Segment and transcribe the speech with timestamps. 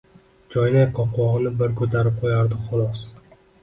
[0.55, 3.09] Choynak qopqog‘ini bir ko‘tarib qo‘yardi, xolos.